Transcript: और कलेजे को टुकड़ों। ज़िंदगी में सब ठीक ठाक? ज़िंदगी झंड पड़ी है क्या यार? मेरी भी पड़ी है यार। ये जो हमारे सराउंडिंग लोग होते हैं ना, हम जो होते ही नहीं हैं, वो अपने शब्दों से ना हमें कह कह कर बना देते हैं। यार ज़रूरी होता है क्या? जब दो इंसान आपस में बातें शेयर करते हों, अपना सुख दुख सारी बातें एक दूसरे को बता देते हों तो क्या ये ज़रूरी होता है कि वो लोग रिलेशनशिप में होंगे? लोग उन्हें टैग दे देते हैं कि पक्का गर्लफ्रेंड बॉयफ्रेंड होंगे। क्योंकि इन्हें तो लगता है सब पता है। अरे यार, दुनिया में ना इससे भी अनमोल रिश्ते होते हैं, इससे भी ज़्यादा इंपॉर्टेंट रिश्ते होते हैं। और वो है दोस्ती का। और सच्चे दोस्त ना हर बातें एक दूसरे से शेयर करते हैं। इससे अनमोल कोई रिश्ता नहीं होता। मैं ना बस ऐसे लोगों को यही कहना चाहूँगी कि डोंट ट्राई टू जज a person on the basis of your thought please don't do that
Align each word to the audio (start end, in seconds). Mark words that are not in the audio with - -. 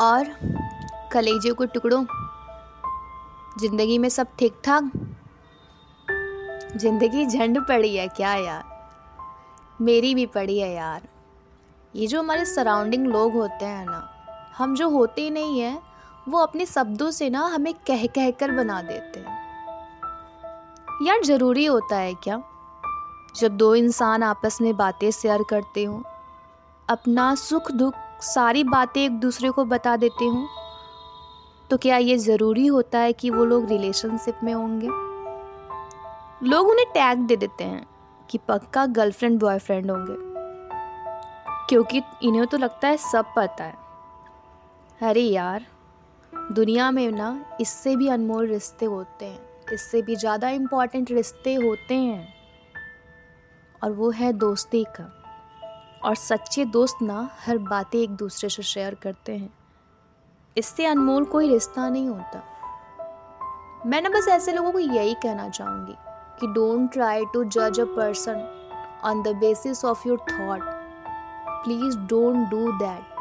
और 0.00 0.24
कलेजे 1.12 1.52
को 1.52 1.64
टुकड़ों। 1.64 2.04
ज़िंदगी 3.60 3.98
में 3.98 4.08
सब 4.08 4.26
ठीक 4.38 4.60
ठाक? 4.64 4.90
ज़िंदगी 6.76 7.26
झंड 7.26 7.66
पड़ी 7.66 7.96
है 7.96 8.08
क्या 8.08 8.34
यार? 8.34 8.64
मेरी 9.80 10.14
भी 10.14 10.26
पड़ी 10.26 10.58
है 10.58 10.72
यार। 10.72 11.08
ये 11.96 12.06
जो 12.06 12.18
हमारे 12.18 12.44
सराउंडिंग 12.44 13.06
लोग 13.06 13.32
होते 13.32 13.64
हैं 13.64 13.86
ना, 13.86 14.08
हम 14.58 14.74
जो 14.74 14.88
होते 14.88 15.22
ही 15.22 15.30
नहीं 15.30 15.60
हैं, 15.60 15.82
वो 16.28 16.38
अपने 16.38 16.66
शब्दों 16.66 17.10
से 17.10 17.30
ना 17.30 17.46
हमें 17.46 17.74
कह 17.74 18.06
कह 18.06 18.30
कर 18.30 18.50
बना 18.50 18.82
देते 18.82 19.20
हैं। 19.20 19.36
यार 21.02 21.22
ज़रूरी 21.22 21.64
होता 21.64 21.96
है 21.96 22.14
क्या? 22.14 22.42
जब 23.36 23.56
दो 23.56 23.74
इंसान 23.74 24.22
आपस 24.22 24.58
में 24.60 24.76
बातें 24.76 25.10
शेयर 25.10 25.42
करते 25.50 25.84
हों, 25.84 26.02
अपना 26.88 27.34
सुख 27.34 27.70
दुख 27.72 27.94
सारी 28.20 28.64
बातें 28.64 29.00
एक 29.02 29.18
दूसरे 29.20 29.50
को 29.50 29.64
बता 29.64 29.96
देते 29.96 30.24
हों 30.24 30.46
तो 31.70 31.76
क्या 31.76 31.96
ये 31.96 32.16
ज़रूरी 32.18 32.66
होता 32.66 32.98
है 32.98 33.12
कि 33.12 33.30
वो 33.30 33.44
लोग 33.44 33.68
रिलेशनशिप 33.68 34.40
में 34.44 34.52
होंगे? 34.54 34.88
लोग 36.48 36.68
उन्हें 36.68 36.86
टैग 36.86 37.18
दे 37.18 37.36
देते 37.36 37.64
हैं 37.64 37.86
कि 38.30 38.38
पक्का 38.38 38.86
गर्लफ्रेंड 38.86 39.38
बॉयफ्रेंड 39.40 39.90
होंगे। 39.90 40.14
क्योंकि 41.68 42.02
इन्हें 42.22 42.46
तो 42.46 42.58
लगता 42.58 42.88
है 42.88 42.96
सब 42.96 43.32
पता 43.36 43.64
है। 43.64 43.74
अरे 45.00 45.22
यार, 45.22 45.66
दुनिया 46.52 46.90
में 46.90 47.10
ना 47.12 47.44
इससे 47.60 47.96
भी 47.96 48.08
अनमोल 48.08 48.46
रिश्ते 48.46 48.86
होते 48.86 49.26
हैं, 49.26 49.40
इससे 49.72 50.02
भी 50.02 50.16
ज़्यादा 50.16 50.48
इंपॉर्टेंट 50.48 51.10
रिश्ते 51.10 51.54
होते 51.54 51.94
हैं। 51.94 52.28
और 53.82 53.92
वो 53.92 54.10
है 54.10 54.32
दोस्ती 54.32 54.84
का। 54.84 55.17
और 56.04 56.14
सच्चे 56.14 56.64
दोस्त 56.64 56.98
ना 57.02 57.28
हर 57.46 57.58
बातें 57.58 57.98
एक 57.98 58.10
दूसरे 58.16 58.48
से 58.48 58.62
शेयर 58.62 58.94
करते 58.94 59.36
हैं। 59.36 59.50
इससे 60.56 60.86
अनमोल 60.86 61.24
कोई 61.24 61.48
रिश्ता 61.48 61.88
नहीं 61.88 62.08
होता। 62.08 62.42
मैं 63.86 64.02
ना 64.02 64.08
बस 64.08 64.28
ऐसे 64.28 64.52
लोगों 64.52 64.72
को 64.72 64.78
यही 64.78 65.14
कहना 65.14 65.48
चाहूँगी 65.48 65.94
कि 66.40 66.46
डोंट 66.46 66.92
ट्राई 66.92 67.24
टू 67.24 67.44
जज 67.44 67.80
a 67.80 67.84
person 67.96 68.40
on 69.04 69.22
the 69.22 69.36
basis 69.36 69.84
of 69.84 70.08
your 70.08 70.18
thought 70.18 70.62
please 71.64 71.98
don't 71.98 72.48
do 72.50 72.72
that 72.72 73.16